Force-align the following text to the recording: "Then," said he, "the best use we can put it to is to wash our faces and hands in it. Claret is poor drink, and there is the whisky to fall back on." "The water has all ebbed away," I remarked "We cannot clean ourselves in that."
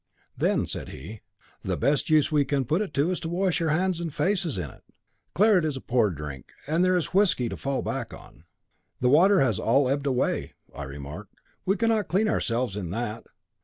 "Then," 0.35 0.65
said 0.65 0.89
he, 0.89 1.21
"the 1.63 1.77
best 1.77 2.09
use 2.09 2.31
we 2.31 2.43
can 2.43 2.65
put 2.65 2.81
it 2.81 2.91
to 2.95 3.11
is 3.11 3.19
to 3.19 3.29
wash 3.29 3.61
our 3.61 3.67
faces 3.67 4.01
and 4.01 4.13
hands 4.15 4.57
in 4.57 4.71
it. 4.75 4.81
Claret 5.35 5.63
is 5.63 5.77
poor 5.77 6.09
drink, 6.09 6.53
and 6.65 6.83
there 6.83 6.95
is 6.97 7.09
the 7.11 7.11
whisky 7.11 7.47
to 7.49 7.55
fall 7.55 7.83
back 7.83 8.11
on." 8.11 8.45
"The 8.99 9.09
water 9.09 9.41
has 9.41 9.59
all 9.59 9.87
ebbed 9.87 10.07
away," 10.07 10.53
I 10.73 10.85
remarked 10.85 11.35
"We 11.67 11.77
cannot 11.77 12.07
clean 12.07 12.27
ourselves 12.27 12.75
in 12.75 12.89
that." 12.89 13.27